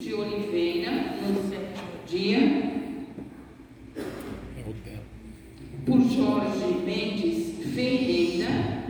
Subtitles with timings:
[0.00, 2.38] de Oliveira, no sétimo dia.
[5.84, 8.84] Por Jorge Mendes Ferreira,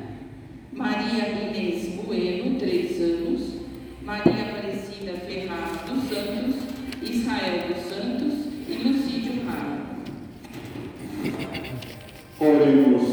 [0.71, 3.55] Maria Inês Bueno, três anos,
[4.03, 6.57] Maria Aparecida Ferraz dos Santos,
[7.01, 9.87] Israel dos Santos e Lucídio Rara.
[12.39, 13.08] Oremos.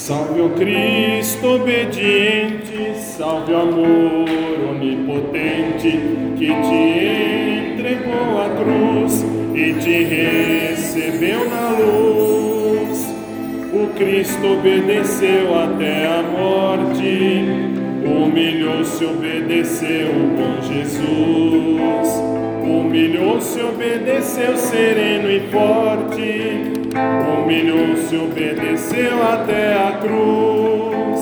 [0.00, 4.26] Salve o Cristo obediente, salve o amor
[4.70, 5.90] onipotente
[6.38, 9.22] que te entregou a cruz
[9.54, 13.14] e te recebeu na luz.
[13.74, 17.44] O Cristo obedeceu até a morte,
[18.02, 22.10] humilhou-se, obedeceu com Jesus.
[22.62, 31.20] Humilhou-se, obedeceu sereno e forte Humilhou-se, obedeceu até a cruz.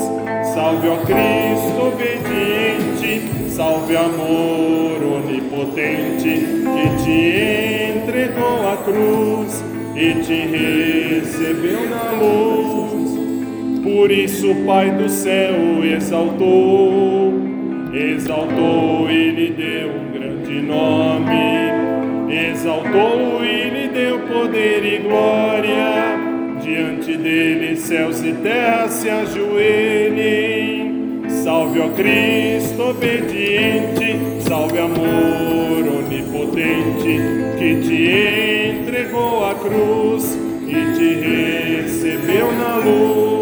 [0.55, 9.63] Salve, ó Cristo obediente, salve, amor onipotente, que te entregou a cruz
[9.95, 13.19] e te recebeu na luz.
[13.83, 17.33] Por isso, Pai do céu exaltou,
[17.93, 21.73] exaltou e lhe deu um grande nome,
[22.31, 23.38] exaltou
[24.19, 26.19] poder e glória.
[26.61, 30.89] Diante dele, céus e terra se ajoelhem.
[31.45, 37.21] Salve, ó Cristo obediente, salve, amor onipotente,
[37.59, 40.37] que te entregou a cruz
[40.67, 43.38] e te recebeu na luz.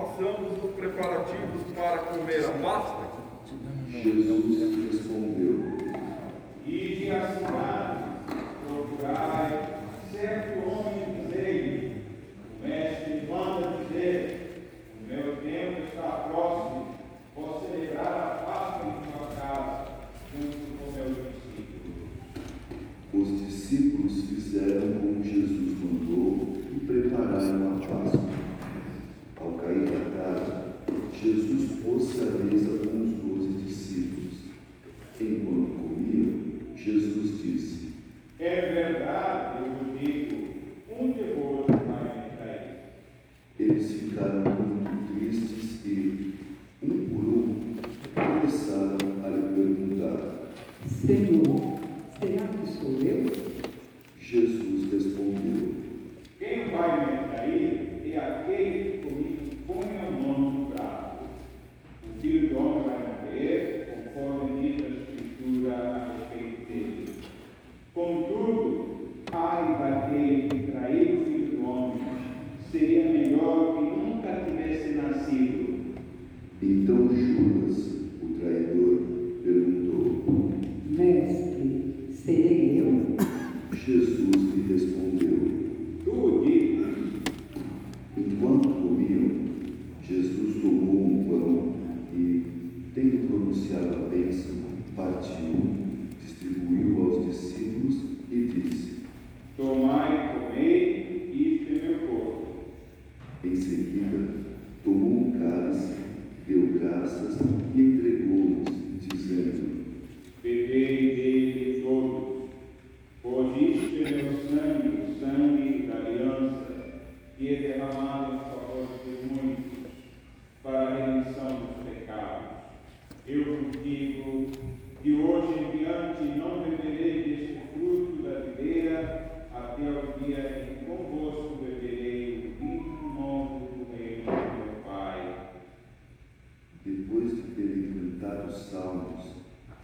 [0.00, 3.10] façamos os preparativos para comer a Páscoa?
[3.90, 5.54] Jesus respondeu:
[6.66, 8.04] Ide à cidade,
[8.66, 9.80] procurai
[10.10, 10.89] certo homem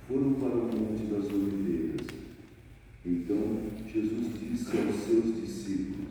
[0.08, 2.06] foram para o Monte das Oliveiras.
[3.04, 3.58] Então
[3.92, 6.05] Jesus disse aos seus discípulos,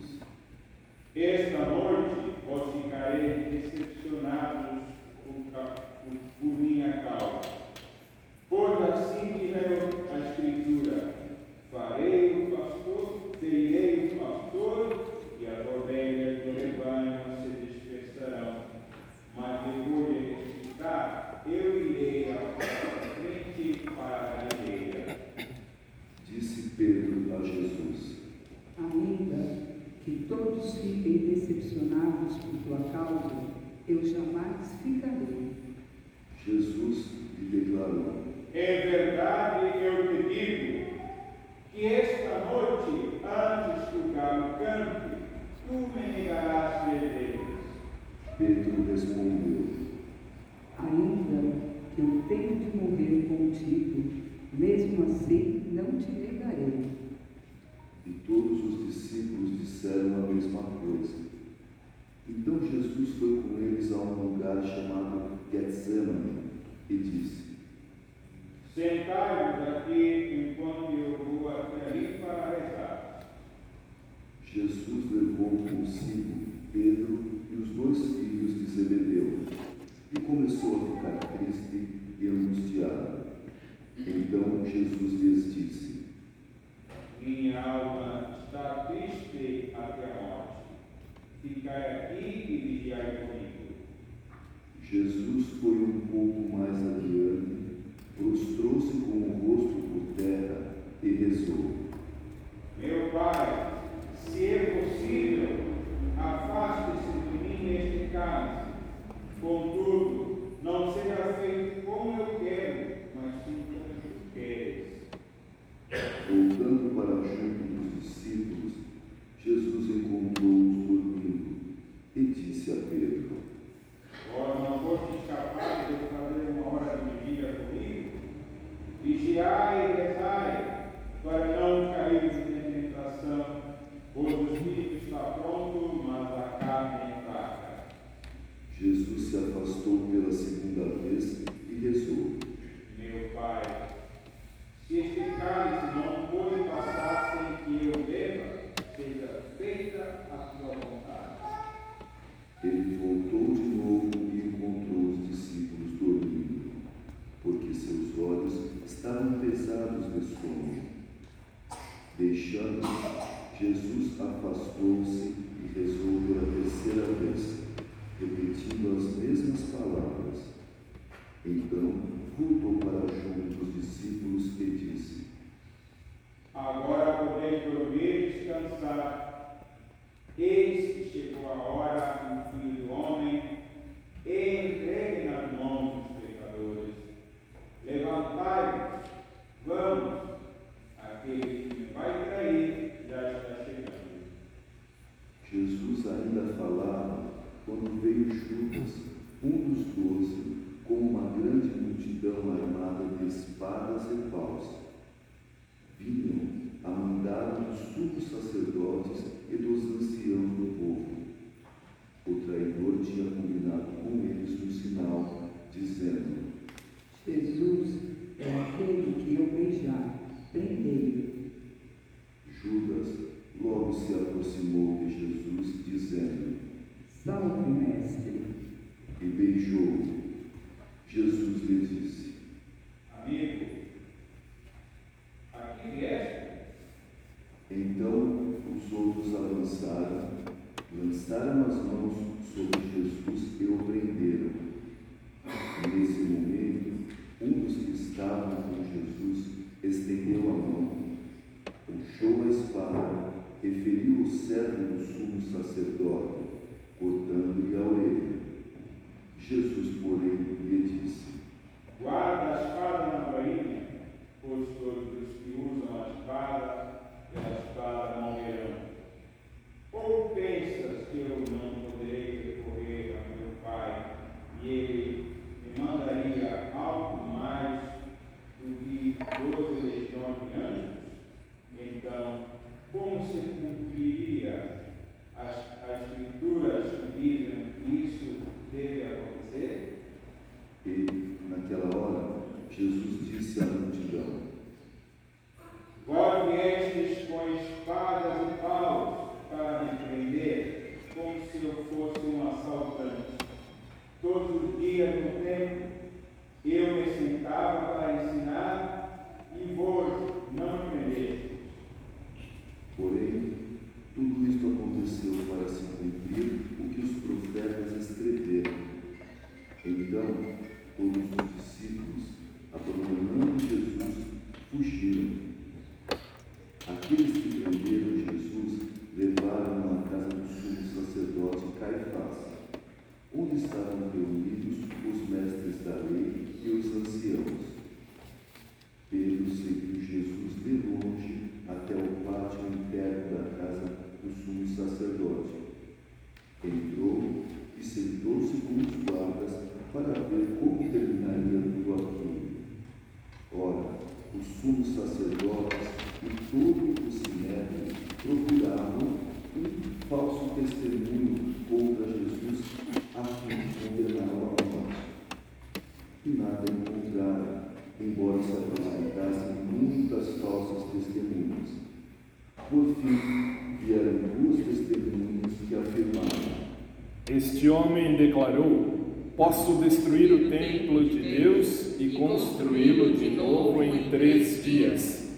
[377.65, 378.93] Este homem declarou:
[379.36, 385.36] Posso destruir o templo de Deus e construí-lo de novo em três dias.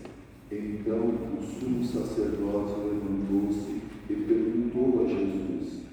[0.52, 3.78] Então o sumo sacerdote levantou-se
[4.10, 5.84] e perguntou a Jesus: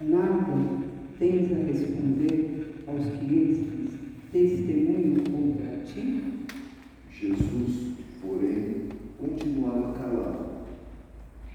[0.00, 0.80] Nada
[1.18, 4.00] tens a responder aos que estes
[4.32, 6.22] testemunham contra ti?
[7.12, 10.52] Jesus, porém, continuava calado.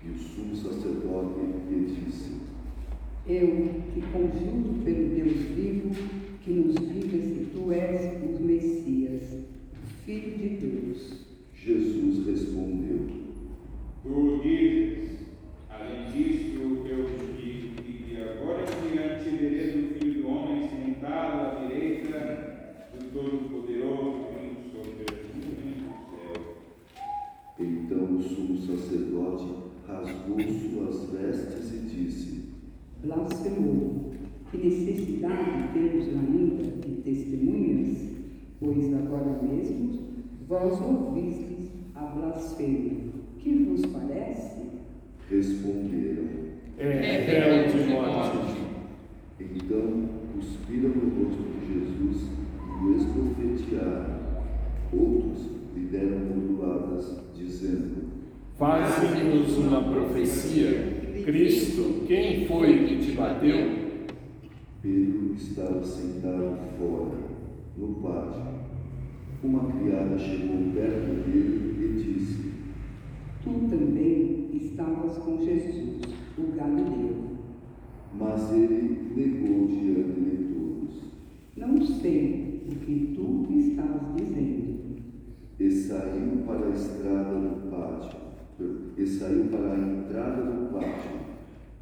[0.06, 1.40] E o sumo sacerdote
[1.72, 2.46] lhe disse:
[3.46, 5.92] Eu te conjuro pelo Deus vivo
[6.42, 9.38] que nos diga se tu és o Messias,
[10.04, 11.26] Filho de Deus.
[11.54, 13.06] Jesus respondeu:
[14.02, 15.10] Tu dizes,
[15.70, 20.68] além disso, eu te digo que de agora em diante vereis o Filho do Homem
[20.68, 26.58] sentado à direita do Todo-Poderoso vindo sobre as nuvens do céu.
[27.60, 29.46] Então o sumo sacerdote
[29.88, 32.36] rasgou suas vestes e disse:
[33.06, 34.12] Blasfemou.
[34.50, 37.98] Que necessidade temos ainda de testemunhas?
[38.60, 40.00] Pois agora mesmo
[40.48, 42.98] vós ouvistes a blasfêmia.
[43.38, 44.62] Que vos parece?
[45.30, 46.26] Responderam.
[46.78, 48.56] É réu de morte.
[49.40, 54.16] Então cuspiram no rosto de Jesus e o esbofetearam.
[54.92, 58.06] Outros lhe deram moduladas, dizendo:
[58.58, 61.04] Faze-nos uma profecia.
[61.26, 63.86] Cristo, quem foi que te bateu?
[64.82, 67.18] Pedro estava sentado fora,
[67.78, 68.44] no pátio.
[69.44, 72.52] Uma criada chegou perto dele e disse:
[73.44, 74.35] Tu também
[74.66, 76.02] estavas com Jesus,
[76.38, 77.16] o Galileu.
[78.18, 81.04] Mas ele negou diante de todos.
[81.56, 84.76] Não sei o que tu estás dizendo.
[85.60, 88.20] E saiu para a estrada do pátio,
[88.98, 91.12] e saiu para a entrada do pátio.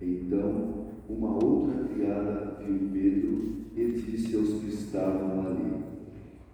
[0.02, 5.84] Então, uma outra criada viu Pedro e disse aos que estavam ali: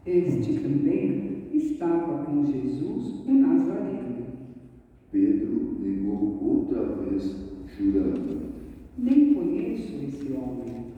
[0.05, 4.08] Este também estava com Jesus, o Nazareno.
[5.11, 7.35] Pedro negou outra vez,
[7.75, 8.49] jurando.
[8.95, 10.93] Nem conheço esse homem.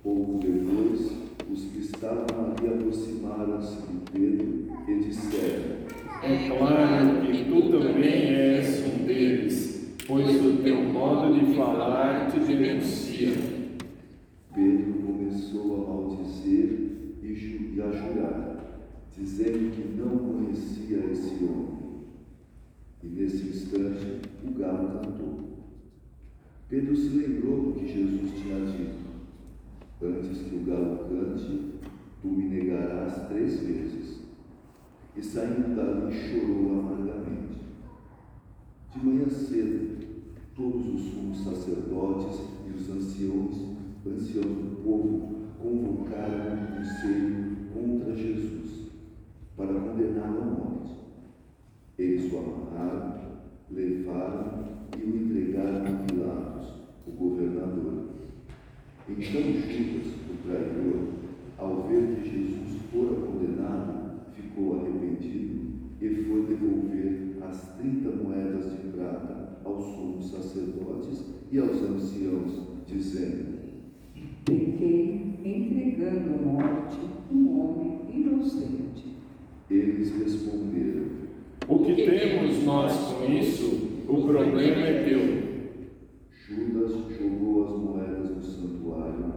[0.00, 1.10] Pouco depois,
[1.50, 5.76] os que estavam ali aproximaram-se de Pedro e disseram:
[6.22, 12.38] É claro que tu também és um deles, pois o teu modo de falar te
[12.38, 13.32] denuncia.
[14.54, 16.78] Pedro começou a maldizer
[17.22, 21.81] e e a jurar, dizendo que não conhecia esse homem.
[23.02, 25.42] E nesse instante o galo cantou.
[26.68, 29.02] Pedro se lembrou do que Jesus tinha dito:
[30.00, 31.72] Antes que o galo cante,
[32.22, 34.22] tu me negarás três vezes.
[35.16, 37.60] E saindo dali chorou amargamente.
[38.94, 40.06] De manhã cedo,
[40.54, 48.86] todos os sumos sacerdotes e os anciãos, anciãos do povo convocaram um conselho contra Jesus
[49.56, 50.71] para condená-lo à morte
[52.32, 53.14] o amarraram,
[53.70, 54.64] levaram
[54.98, 56.72] e o entregaram a Pilatos,
[57.06, 58.08] o governador.
[59.08, 61.08] Então Judas, o traidor,
[61.58, 68.88] ao ver que Jesus fora condenado, ficou arrependido e foi devolver as trinta moedas de
[68.88, 73.58] prata aos sumos sacerdotes e aos anciãos, dizendo:
[74.44, 76.98] Pequei entregando à morte
[77.30, 79.16] um homem inocente.
[79.70, 81.21] Eles responderam:
[81.68, 84.04] o que temos nós com isso?
[84.08, 85.42] O problema é teu.
[86.30, 89.34] Judas jogou as moedas no santuário,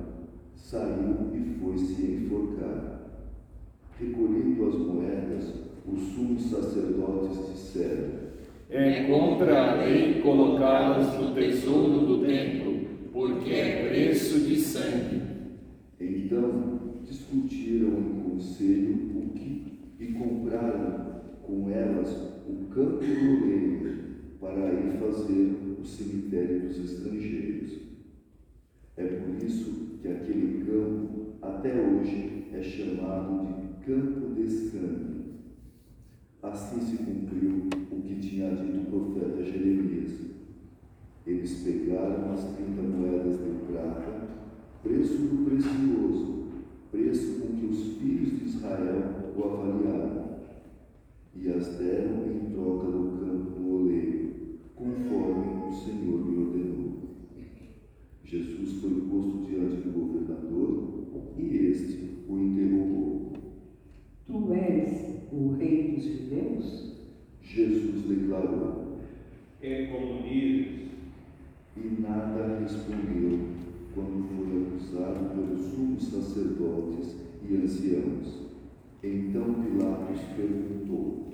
[0.56, 3.02] saiu e foi se enforcar.
[4.00, 5.54] Recolhendo as moedas,
[5.88, 8.10] os sumos sacerdotes disseram:
[8.70, 15.22] É contra a lei colocá-las no tesouro do templo, porque é preço de sangue.
[16.00, 21.05] Então discutiram em conselho o que e compraram
[21.46, 22.10] com elas
[22.48, 23.96] o campo do oleiro
[24.40, 27.80] para ir fazer o cemitério dos estrangeiros.
[28.98, 35.16] É por isso que aquele campo até hoje é chamado de campo de sangue.
[36.42, 40.12] Assim se cumpriu o que tinha dito o profeta Jeremias.
[41.26, 44.28] Eles pegaram as trinta moedas de prata,
[44.84, 46.46] preço do precioso,
[46.92, 50.25] preço com que os filhos de Israel o avaliaram,
[51.36, 54.34] e as deram em troca do campo do oleiro,
[54.76, 56.94] conforme o Senhor me ordenou.
[58.24, 60.96] Jesus foi posto diante do governador
[61.38, 63.34] e este o interrogou.
[64.26, 66.96] Tu és o rei dos judeus?
[67.42, 68.98] Jesus declarou,
[69.62, 70.90] É como dizes,
[71.78, 73.40] e nada respondeu
[73.94, 77.16] quando foi acusado pelos sumos sacerdotes
[77.48, 78.45] e anciãos.
[79.08, 81.28] Então Pilatos perguntou: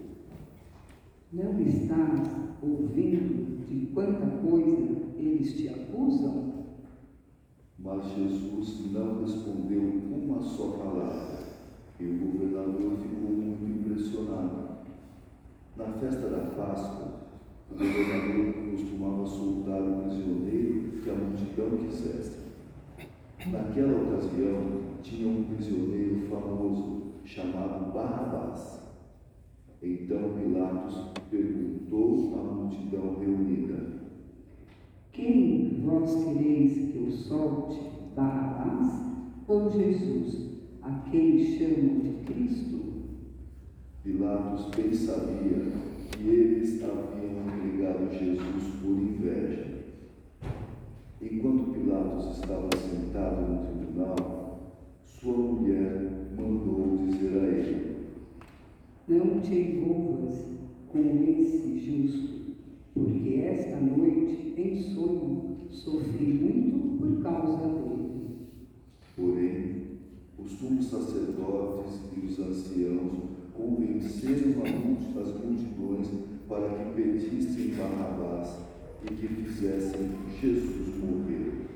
[1.31, 2.29] Não estás
[2.61, 6.65] ouvindo de quanta coisa eles te acusam?
[7.79, 11.45] Mas Jesus não respondeu uma só palavra,
[11.97, 14.71] e o governador ficou muito impressionado.
[15.77, 17.21] Na festa da Páscoa,
[17.71, 22.41] o governador costumava soltar o prisioneiro que a multidão quisesse.
[23.49, 27.00] Naquela ocasião, tinha um prisioneiro famoso
[27.31, 28.81] chamado Barrabás.
[29.81, 34.01] Então Pilatos perguntou à multidão reunida:
[35.13, 37.79] Quem vós quereis que eu solte,
[38.15, 39.01] Barrabás
[39.47, 42.81] ou Jesus, a quem chamam de Cristo?
[44.03, 45.71] Pilatos bem sabia
[46.11, 49.85] que eles haviam entregado Jesus por inveja.
[51.21, 57.95] Enquanto Pilatos estava sentado no tribunal, sua mulher mandou dizer a ele:
[59.07, 60.43] Não te envolvas
[60.89, 62.55] com esse justo,
[62.93, 68.01] porque esta noite, em sonho, sofri muito por causa dele.
[69.15, 69.81] Porém,
[70.37, 76.07] os sumos sacerdotes e os anciãos convenceram as multidões
[76.47, 78.57] para que pedissem Barrabás
[79.03, 81.67] e que fizessem Jesus morrer.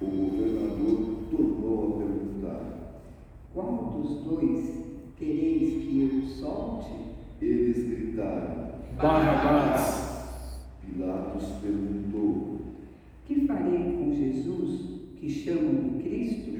[0.00, 2.27] O governador tornou a perguntar.
[3.52, 4.84] Qual dos dois
[5.16, 6.90] quereis que eu solte?
[7.40, 8.72] Eles gritaram.
[8.96, 10.60] Barrabás.
[10.84, 12.58] Pilatos perguntou.
[13.24, 14.80] Que farei com Jesus,
[15.16, 16.58] que chamam de Cristo?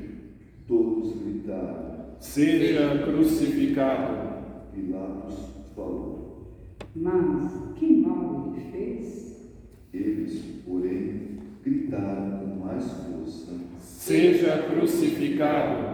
[0.66, 2.06] Todos gritaram.
[2.20, 4.44] Seja crucificado.
[4.74, 5.34] Pilatos
[5.74, 6.56] falou.
[6.94, 9.50] Mas que mal ele fez?
[9.92, 13.52] Eles, porém, gritaram com mais força.
[13.78, 15.87] Seja crucificado.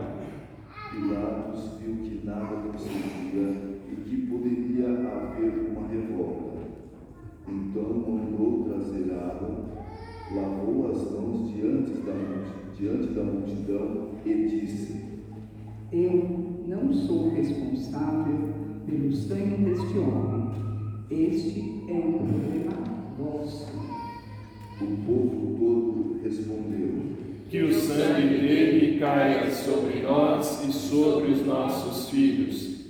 [0.94, 6.58] Pilatos viu que nada conseguia e que poderia haver uma revolta.
[7.48, 9.64] Então mandou trazer água,
[10.32, 12.12] lavou as mãos diante da,
[12.76, 15.00] diante da multidão e disse:
[15.90, 18.54] Eu não sou responsável
[18.86, 20.48] pelo sangue deste homem.
[21.10, 22.72] Este é um problema
[23.18, 23.66] vosso.
[24.80, 32.10] O povo todo respondeu: Que o sangue dele caia sobre nós e sobre os nossos
[32.10, 32.80] filhos.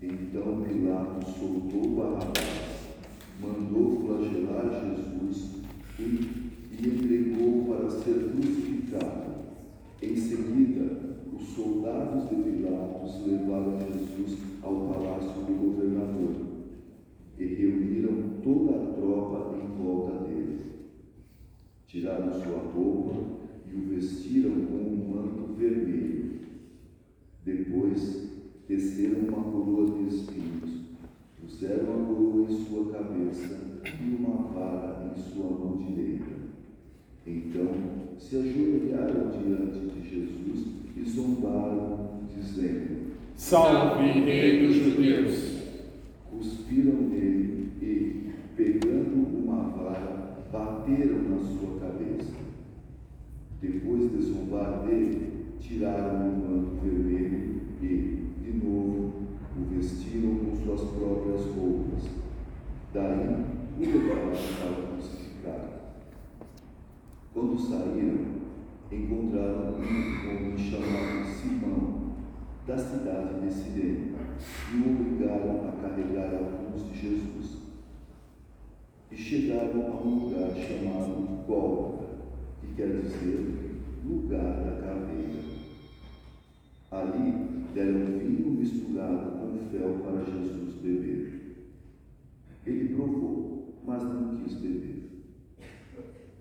[0.00, 2.86] Então Pilatos soltou Barrabás,
[3.40, 5.56] mandou flagelar Jesus
[5.98, 9.24] e, e entregou para ser crucificado.
[10.00, 16.46] Em seguida, os soldados de Pilatos levaram Jesus ao palácio do governador
[17.40, 20.60] e reuniram toda a tropa em volta dele.
[21.88, 23.35] Tiraram sua roupa
[23.76, 26.40] e o vestiram com um manto vermelho.
[27.44, 28.30] Depois,
[28.66, 30.80] teceram uma coroa de espinhos,
[31.40, 36.34] puseram a coroa em sua cabeça e uma vara em sua mão direita.
[37.26, 37.68] Então
[38.18, 45.56] se ajoelharam diante de Jesus e zombaram, dizendo: Salve, Rei dos Judeus.
[46.30, 48.16] Cuspiram nele e,
[50.56, 52.45] bateram na sua cabeça.
[53.60, 59.12] Depois de zombar dele, tiraram o manto vermelho e, de novo,
[59.56, 62.10] o vestiram com suas próprias roupas.
[62.92, 63.44] Daí,
[63.76, 65.76] o levaram para crucificado.
[67.32, 68.36] Quando saíram,
[68.92, 72.12] encontraram um homem chamado Simão,
[72.66, 74.14] da cidade de Sirene,
[74.72, 77.58] e o obrigaram a carregar a cruz de Jesus.
[79.10, 82.05] E chegaram a um lugar chamado Gólgota,
[82.76, 85.56] quer dizer lugar da caveira.
[86.90, 91.66] Ali deram vinho misturado com fel para Jesus beber.
[92.66, 95.24] Ele provou, mas não quis beber.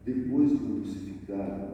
[0.04, 1.70] Depois de o crucificar,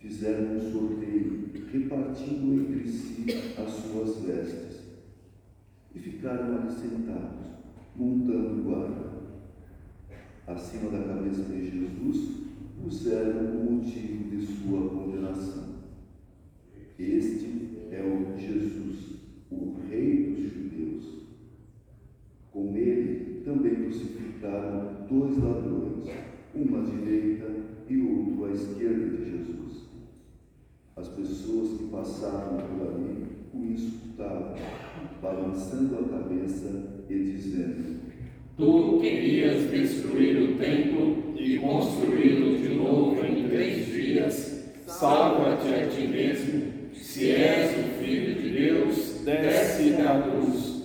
[0.00, 3.26] fizeram um sorteio, repartindo entre si
[3.58, 4.80] as suas vestes.
[5.94, 7.46] E ficaram ali sentados,
[7.94, 9.12] montando guarda.
[10.46, 12.51] Acima da cabeça de Jesus,
[12.82, 15.82] puseram o motivo de sua condenação.
[16.98, 21.04] Este é o Jesus, o Rei dos Judeus.
[22.50, 26.04] Com ele também crucificaram dois ladrões,
[26.54, 27.46] um à direita
[27.88, 29.86] e outro à esquerda de Jesus.
[30.96, 34.54] As pessoas que passavam por ali o insultavam,
[35.20, 38.00] balançando a cabeça e dizendo:
[38.56, 44.62] Tu querias destruir o templo e construí-lo de novo em três dias.
[44.86, 46.72] Salva-te a ti mesmo.
[46.94, 50.82] Se és o Filho de Deus, desce da cruz.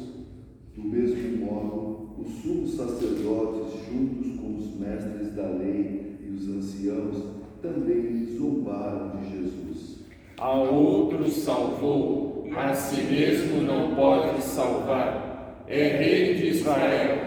[0.76, 7.24] Do mesmo modo, os sumos sacerdotes, juntos com os mestres da lei e os anciãos,
[7.62, 10.00] também zombaram de Jesus.
[10.38, 15.66] A outros salvou, a si mesmo não pode salvar.
[15.68, 17.18] É Rei de Israel.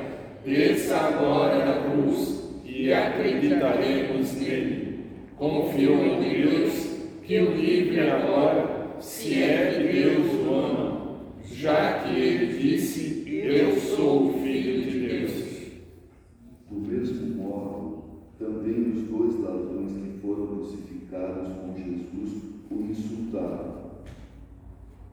[0.44, 2.39] Desça agora da cruz
[2.80, 5.00] e acreditaremos nele.
[5.36, 12.18] Confiou em Deus, que o livre agora, se é que Deus o ama, já que
[12.18, 15.32] ele disse: Eu sou o Filho de Deus.
[16.70, 18.04] Do mesmo modo,
[18.38, 23.90] também os dois ladrões que foram crucificados com Jesus o insultaram.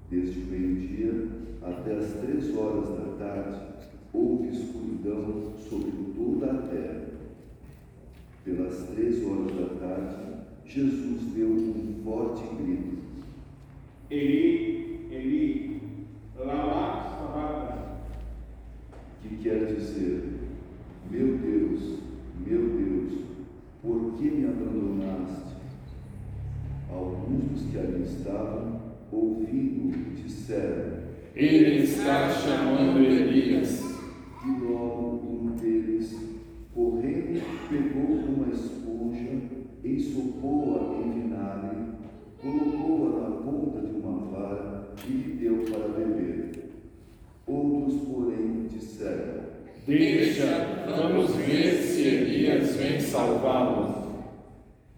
[0.10, 1.28] Desde o meio-dia
[1.62, 3.60] até as três horas da tarde,
[4.14, 7.07] houve escuridão sobre toda a terra.
[8.48, 10.16] Pelas três horas da tarde,
[10.66, 12.98] Jesus deu um forte grito.
[14.10, 15.82] Eli, Eli,
[16.40, 17.92] lama sabachthani.
[19.22, 20.24] que quer dizer:
[21.12, 22.00] Meu Deus,
[22.46, 23.20] meu Deus,
[23.82, 25.58] por que me abandonaste?
[26.90, 28.80] Alguns dos que ali estavam,
[29.12, 31.04] ouvindo, disseram,
[31.36, 33.82] Ele está chamando Elias.
[34.46, 36.27] e logo um deles,
[36.78, 39.32] correndo, pegou uma esponja,
[39.84, 41.78] ensopou-a em vinagre,
[42.40, 46.52] colocou-a na ponta de uma vara e lhe deu para beber.
[47.48, 49.48] Outros, porém, disseram,
[49.88, 54.06] Deixa, vamos ver se Elias vem salvá-lo.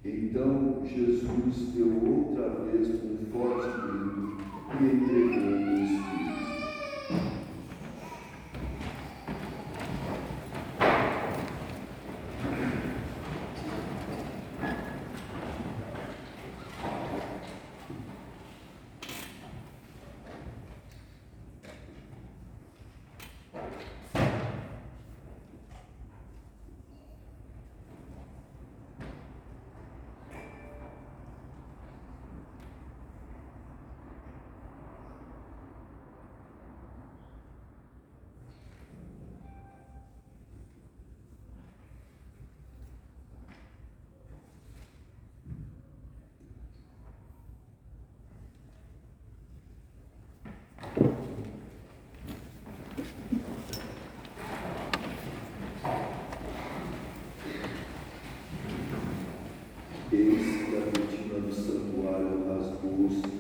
[0.04, 4.38] Então Jesus deu outra vez um forte grito
[4.82, 6.10] e entregou o Espírito.
[60.12, 61.40] Eis que a cortina
[62.00, 63.39] do santuário rasgou-se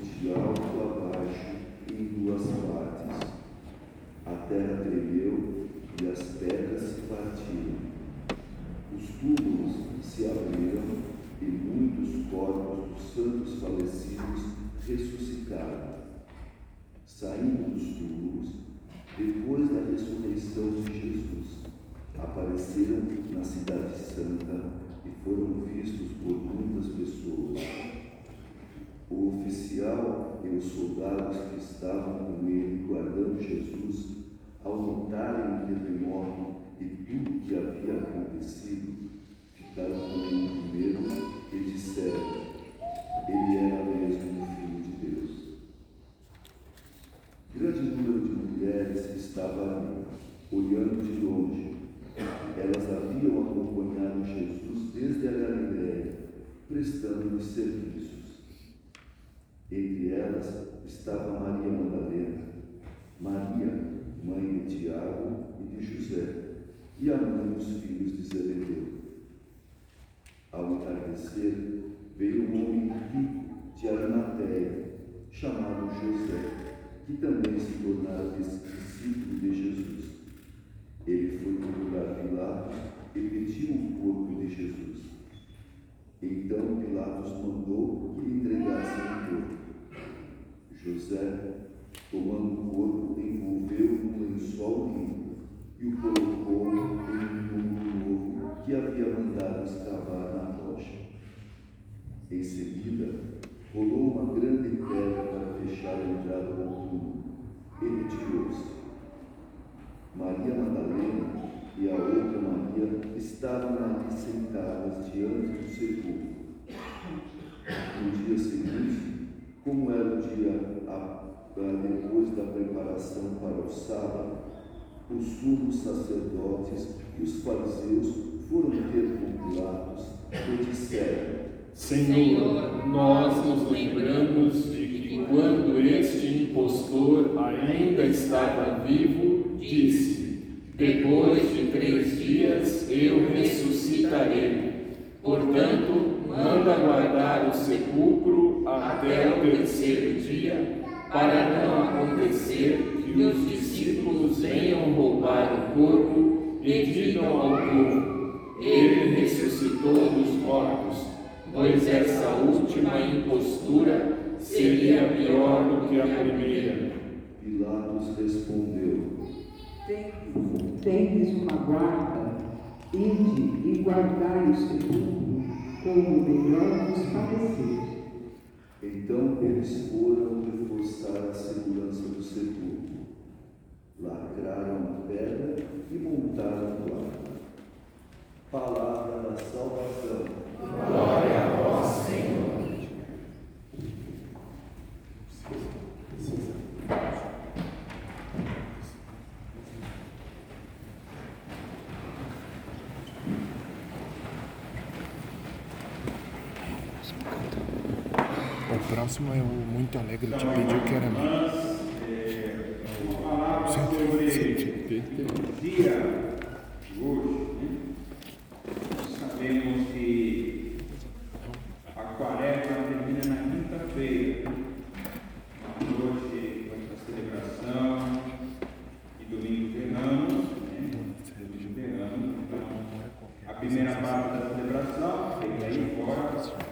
[233.69, 236.68] primeira parte da celebração, feita aí fora,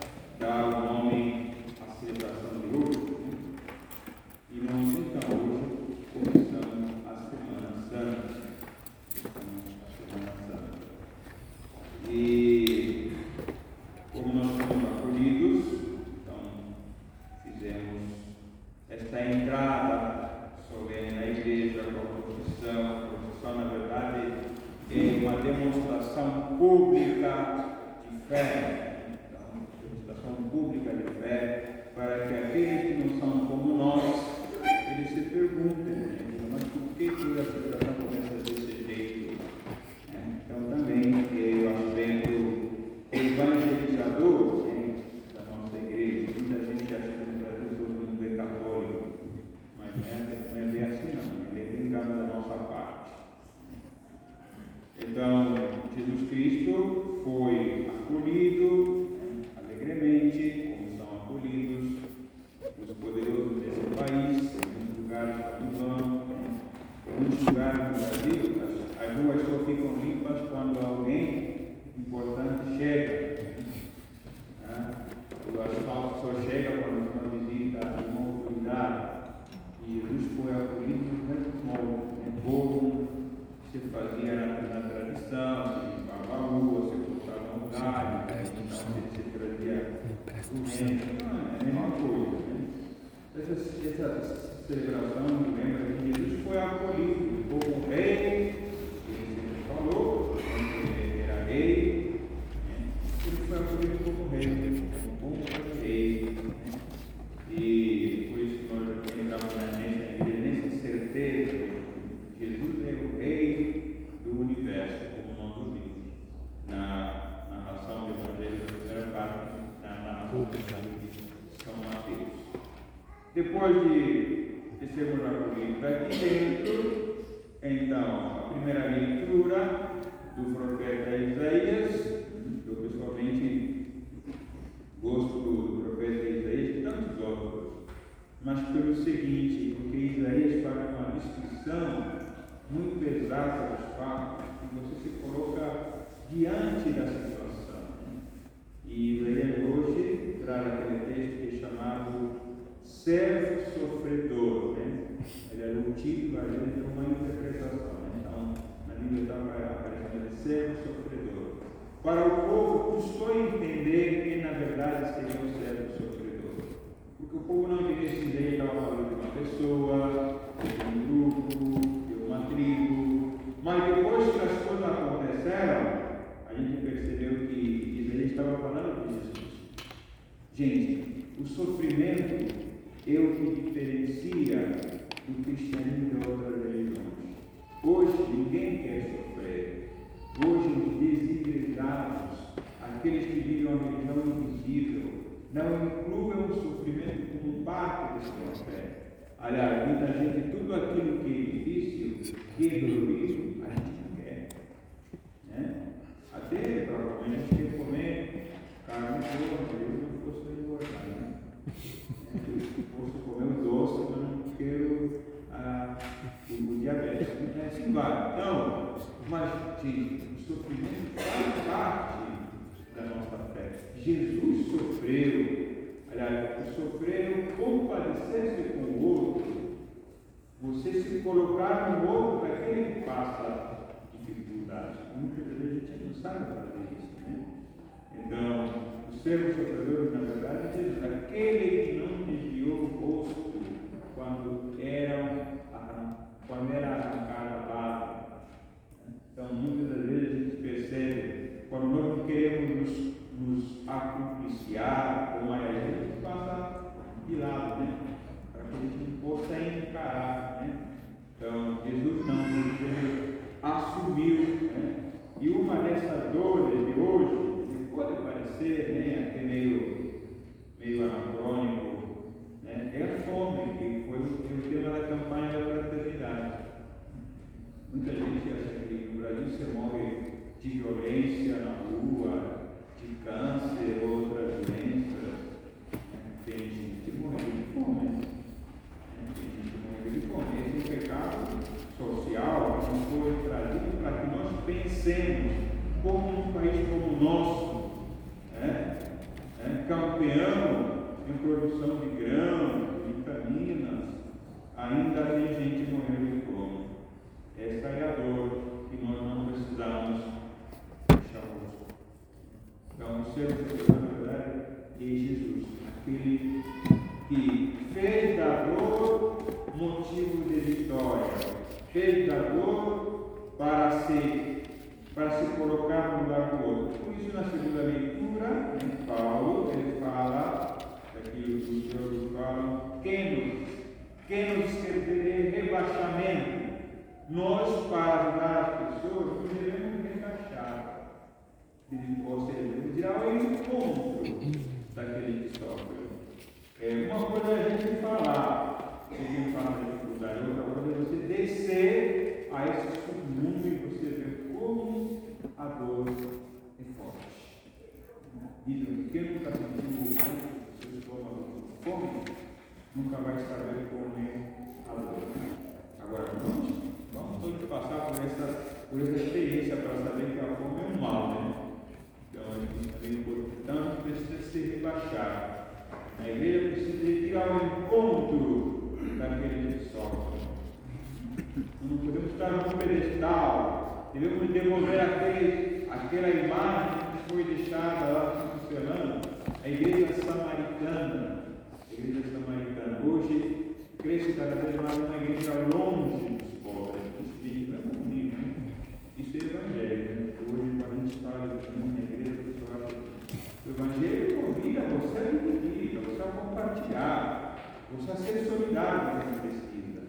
[408.48, 410.02] solidário nessa pesquisa.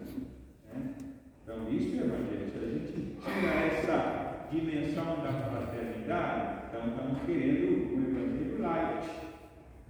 [0.73, 0.95] Né?
[1.43, 2.49] Então, isso é evangelho.
[2.51, 9.09] Se a gente tira essa dimensão da fraternidade, então estamos querendo um evangelho light,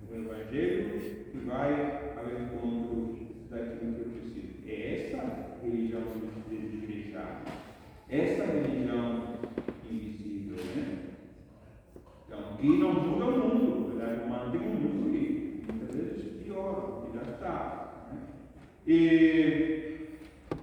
[0.10, 1.00] um evangelho
[1.32, 3.20] que vai ao encontro
[3.50, 4.68] daquilo que eu preciso.
[4.68, 7.44] É essa religião que a gente deixar.
[8.10, 9.36] Essa religião
[9.90, 10.98] invisível, né?
[12.26, 13.98] Então, que não muda o mundo.
[13.98, 17.89] Na verdade humana tem um mundo que muitas vezes piora, que já está.
[18.92, 20.08] E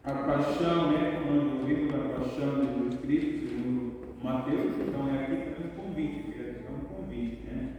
[0.02, 1.22] a paixão, né?
[1.22, 5.80] Como nós ouvimos a paixão de Jesus Cristo, segundo Mateus, então é aqui também um
[5.80, 7.72] convite, é um convite, né?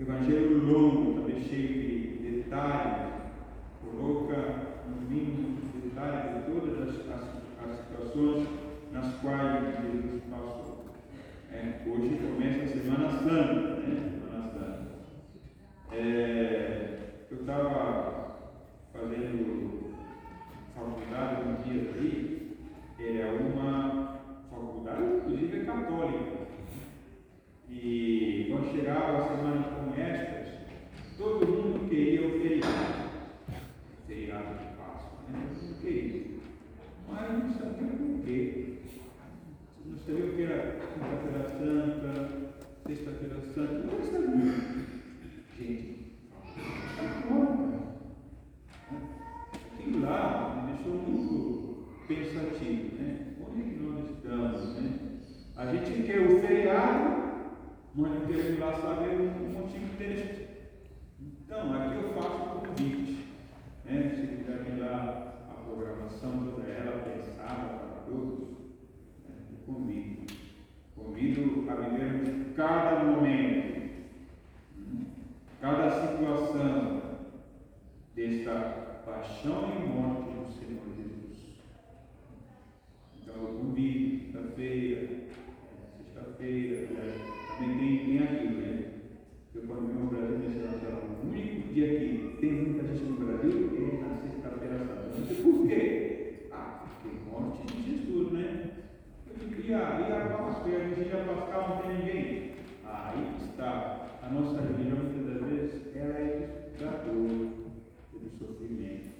[0.00, 3.12] Evangelho longo, também cheio de detalhes,
[3.80, 4.34] coloca
[4.88, 8.48] no mínimo detalhes de todas as, as, as situações
[8.90, 10.84] nas quais Jesus passou.
[11.52, 14.18] É, hoje começa a Semana Santa, né?
[14.18, 14.88] Semana Santa.
[15.92, 16.98] É,
[17.30, 18.50] eu estava
[18.92, 19.81] fazendo
[20.82, 22.58] faculdade um dia ali,
[22.98, 24.20] é uma
[24.50, 26.42] faculdade, inclusive é católica.
[27.68, 30.48] E quando chegava a semana como estas,
[31.16, 33.10] todo mundo queria o feriado.
[34.06, 35.48] Feriado de Páscoa, né?
[35.62, 36.22] Não queria.
[37.08, 38.78] Mas não sabia por quê.
[39.86, 42.12] Não sabia o que era Quinta-feira Santa,
[42.86, 44.52] Sexta-feira Santa, não sabia.
[45.58, 46.02] Gente.
[46.98, 47.51] Aquilo
[50.56, 53.34] me deixou muito pensativo, né?
[53.40, 55.12] Onde é que nós estamos, né?
[55.56, 57.22] A gente quer o feriado,
[57.94, 60.48] mas queremos lá saber o motivo deste.
[61.20, 63.28] Então, aqui eu faço um convite.
[63.84, 64.10] Né?
[64.14, 68.48] Se quiserem lá a programação toda ela pensada para todos,
[69.28, 69.34] né?
[69.66, 70.32] convido.
[70.96, 73.90] Convido a vivermos cada momento,
[75.60, 77.02] cada situação
[78.14, 81.58] desta paixão e morte do Senhor Jesus.
[83.20, 85.08] Então convido, quinta-feira,
[85.98, 86.88] sexta-feira,
[87.58, 88.84] também tem, tem aquilo, né?
[89.54, 93.26] Eu quando vim ao Brasil nesse Natal, o único dia que tem muita gente no
[93.26, 95.42] Brasil é na sexta-feira santa.
[95.42, 96.48] Por quê.
[96.52, 98.70] Ah, porque morte de Jesus, né?
[99.26, 102.52] Eu digo, e a, e a Páscoa, e a vigília pascal não tem ninguém?
[102.84, 103.98] Aí está.
[104.22, 107.61] A nossa religião, muitas das vezes, ela é do
[108.46, 109.10] sofrimento.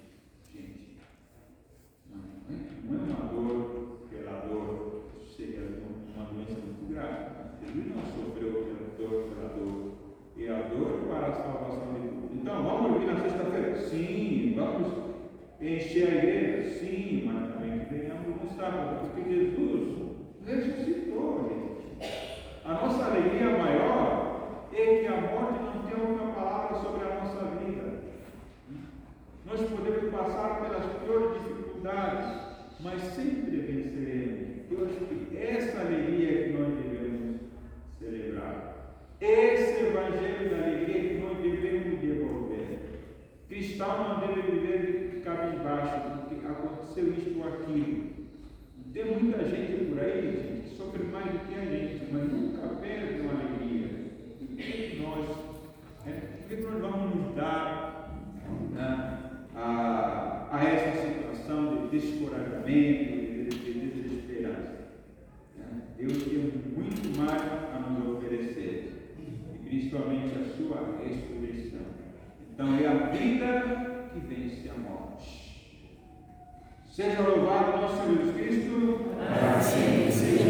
[0.53, 0.97] Gente,
[2.09, 2.19] não
[2.49, 5.03] é, não é uma dor pela dor,
[5.35, 5.61] seria
[6.15, 7.33] uma doença muito grave.
[7.65, 9.93] Jesus não sofreu pela dor, pela dor.
[10.35, 12.35] E a dor para a salvação de todos.
[12.35, 13.77] Então, vamos vir na sexta-feira?
[13.77, 14.53] Sim.
[14.55, 14.87] Vamos
[15.61, 16.79] encher a igreja?
[16.79, 20.03] Sim, mas também que venhamos no sábado, porque Jesus
[20.45, 22.07] ressuscitou, gente.
[22.65, 27.45] A nossa alegria maior é que a morte não tem uma palavra sobre a nossa
[27.57, 28.03] vida.
[29.45, 32.41] Nós podemos passar pelas piores dificuldades,
[32.79, 34.71] mas sempre venceremos.
[34.71, 37.41] Eu acho que essa alegria é que nós devemos
[37.99, 39.05] celebrar.
[39.21, 42.79] Esse evangelho da alegria que nós devemos devolver.
[43.47, 48.13] Cristão não deve viver de cabisbaixo, porque aconteceu isto ou aquilo.
[48.91, 52.67] Tem muita gente por aí, gente, que sofre mais do que a gente, mas nunca
[52.75, 53.87] perde uma alegria.
[54.39, 55.27] E nós,
[56.05, 58.11] né, o que nós vamos nos dar
[58.71, 59.12] né,
[59.63, 64.89] a, a essa situação de descorajamento, de, de desesperança?
[65.57, 65.81] Né?
[65.97, 71.81] Deus tem muito mais a nos oferecer, e principalmente a sua ressurreição.
[72.53, 75.73] Então é a vida que vence a morte.
[76.89, 79.13] Seja louvado nosso Jesus Cristo.
[79.57, 80.43] Assim seja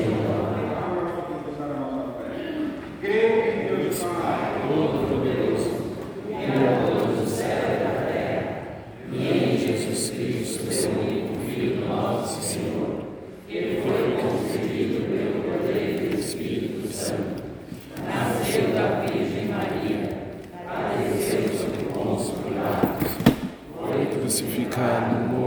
[1.27, 2.29] confessar a nossa fé.
[2.99, 4.53] Creio em Deus Pai.
[4.73, 5.69] Todo-Poderoso,
[6.25, 8.77] Criador do céu e da terra,
[9.11, 13.05] e em Jesus Cristo, seu único Filho, nosso Senhor,
[13.47, 17.43] que foi concebido pelo poder do Espírito Santo,
[18.03, 20.09] nasceu da Virgem Maria,
[20.65, 23.11] padeceu sob Pôncio Pilatos,
[23.77, 24.05] Foi
[24.73, 25.42] crucificado,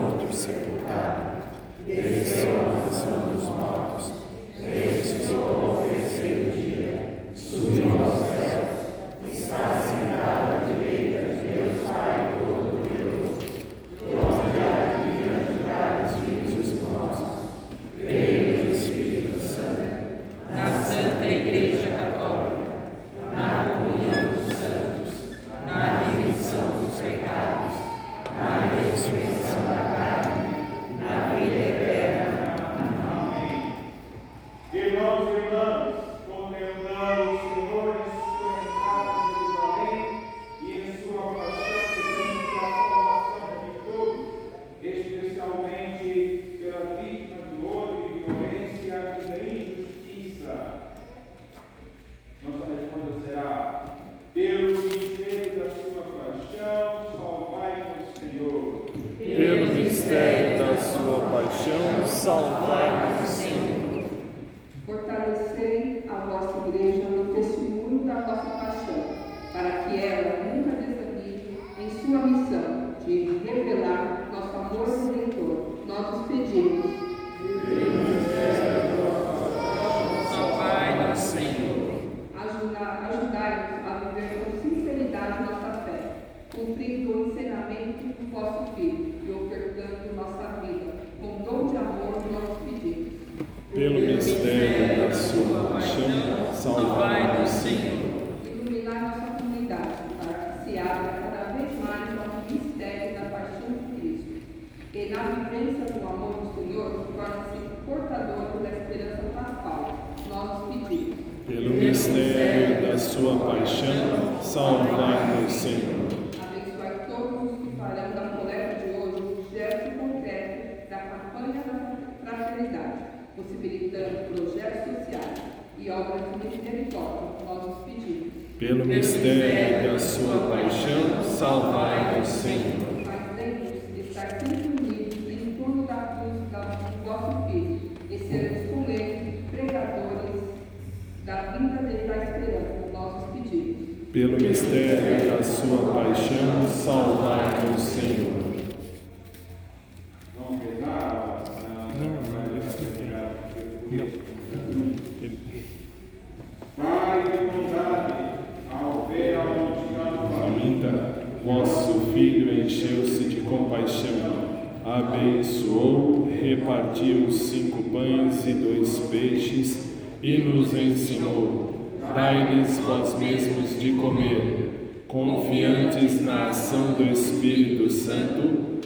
[160.76, 164.46] vinda, vosso filho encheu-se de compaixão,
[164.84, 169.86] abençoou, repartiu cinco pães e dois peixes
[170.22, 171.74] e nos ensinou:
[172.14, 174.64] Dai-lhes vós mesmos de comer.
[175.08, 178.80] Confiantes na ação do Espírito Santo,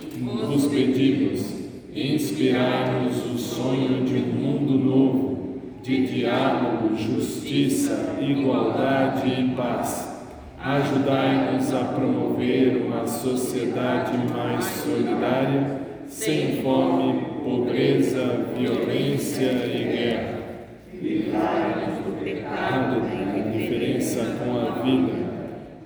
[0.46, 1.54] vos pedimos:
[1.94, 10.09] inspirai-nos o sonho de um mundo novo, de diálogo, justiça, igualdade e paz
[10.62, 20.38] ajudai-nos a promover uma sociedade mais solidária, sem fome, pobreza, violência e guerra.
[20.94, 25.30] Livrai-nos do pecado e indiferença com a vida.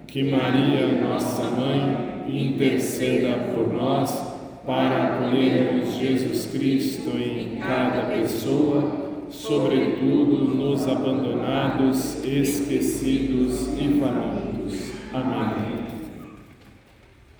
[0.07, 4.35] Que Maria, nossa mãe, interceda por nós
[4.67, 14.44] para acolhermos Jesus Cristo em cada pessoa sobretudo nos abandonados, esquecidos e famintos.
[15.15, 15.87] Amém.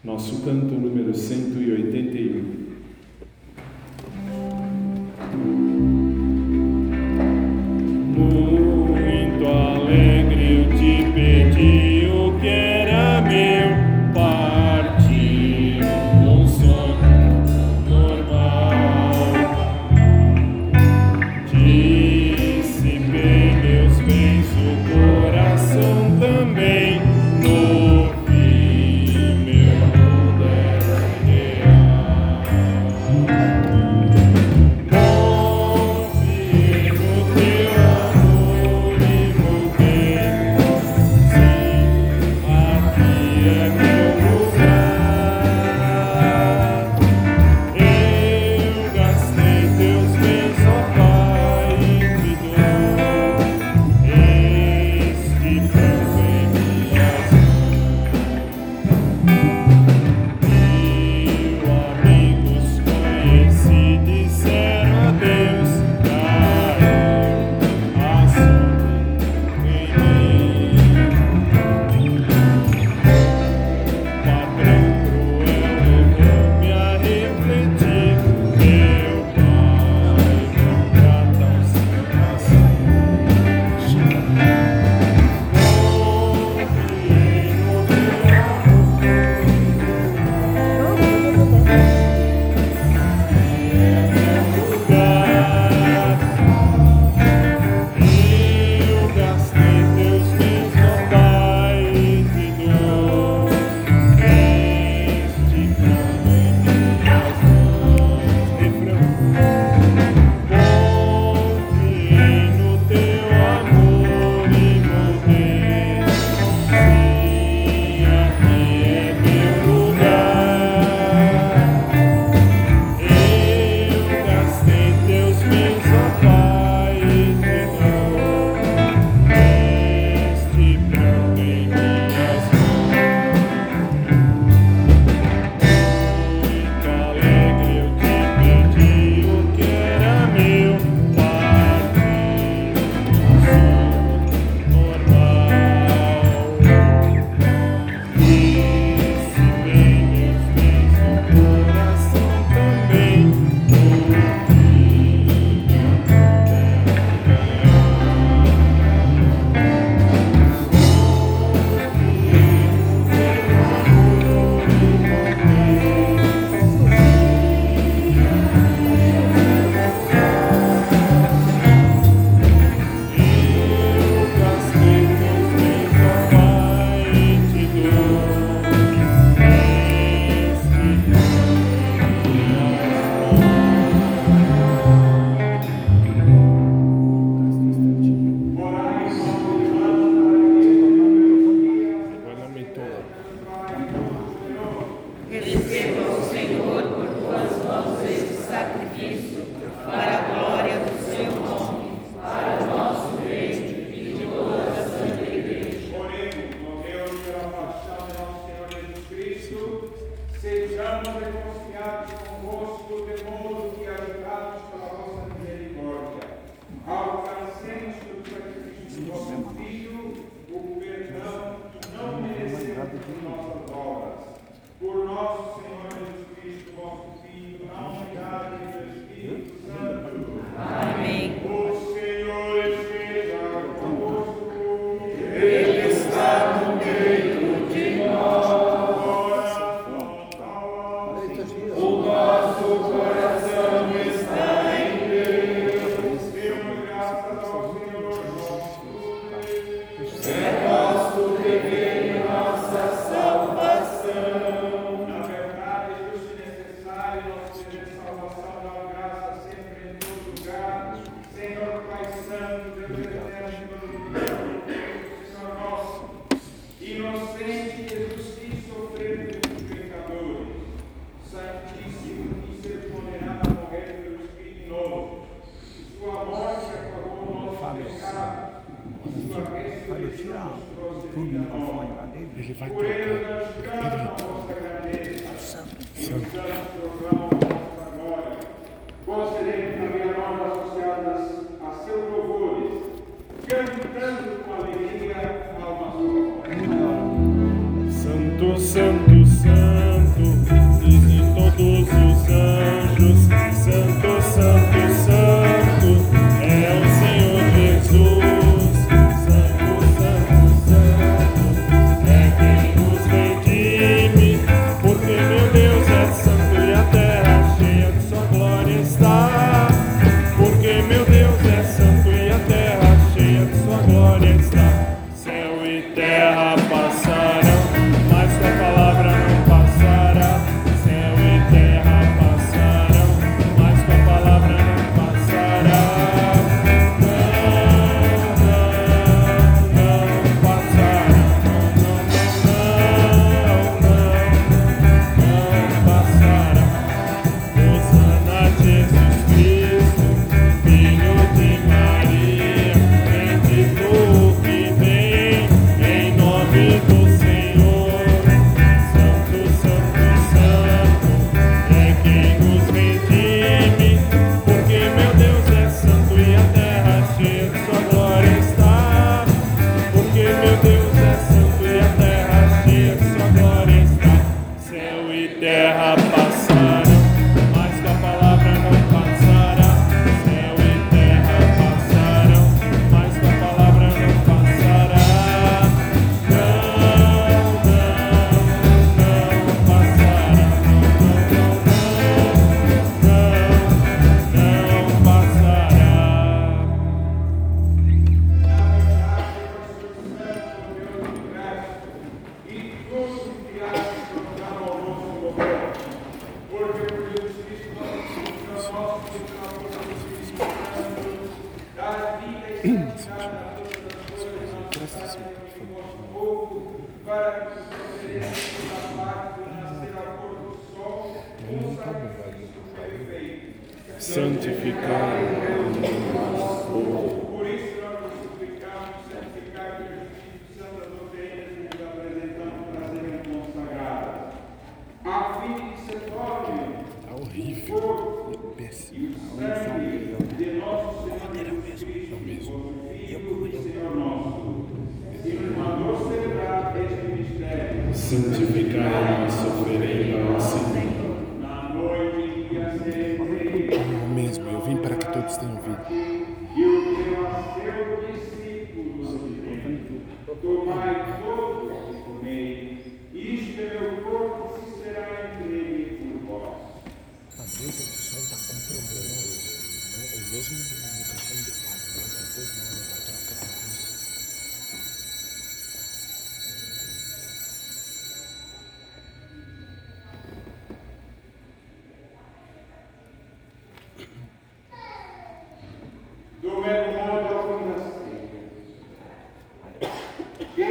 [0.05, 2.64] Nosso canto número 181.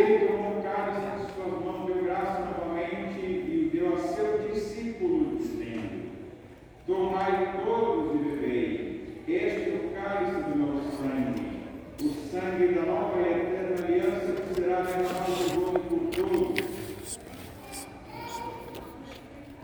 [0.03, 6.11] ele tomou cálice e suas mãos, deu graça novamente e deu a seu discípulo, dizendo:
[6.85, 9.23] Tomai todos e bebei.
[9.27, 11.63] Este é o cálice do meu sangue,
[12.01, 17.19] o sangue da nova e eterna aliança que será derramado no mundo por todos.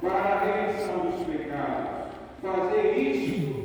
[0.01, 3.58] Para a redenção dos pecados, fazer isto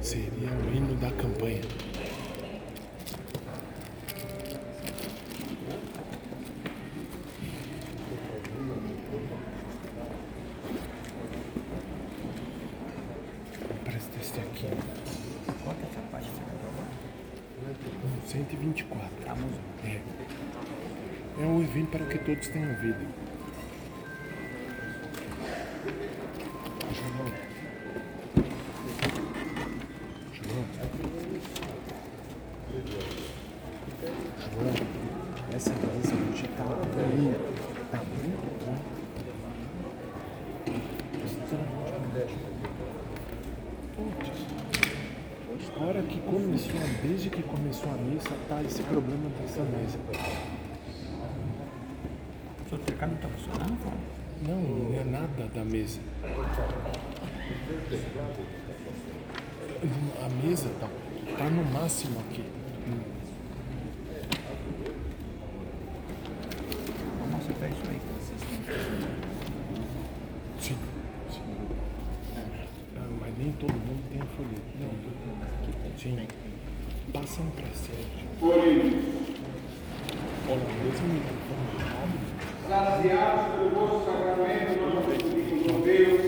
[0.00, 1.60] Seria o hino da campanha.
[13.84, 14.66] Parece este aqui.
[15.62, 16.34] Qual é essa parte que
[18.26, 19.24] você vai vinte 124.
[19.24, 19.36] Tá
[19.84, 20.00] é.
[21.40, 23.21] É um evento para que todos tenham vida.
[48.52, 49.98] tratar esse problema dessa mesa.
[52.64, 53.78] O seu teclado não está funcionando?
[54.46, 56.00] Não, não é nada da mesa.
[60.20, 60.88] A mesa está
[61.38, 62.44] tá no máximo aqui.
[67.18, 68.00] Vamos acertar isso aí.
[70.60, 70.76] Sim.
[71.30, 71.40] Sim.
[72.94, 74.58] Não, mas nem todo mundo tem folha.
[74.78, 74.90] Não,
[75.98, 76.41] sim
[77.12, 78.22] passam para sempre.
[78.40, 78.56] Pela
[80.56, 81.42] mesma
[82.68, 86.22] Saciados pelo vosso sacramento, nós pedimos, ó Deus,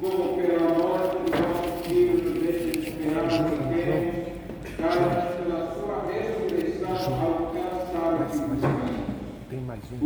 [0.00, 4.08] como pela morte dos nossos filhos, nos deixe esperar no reino,
[4.78, 5.00] para
[5.36, 8.68] pela sua ressurreição alcançar a vida.
[9.50, 9.96] Tem mais um.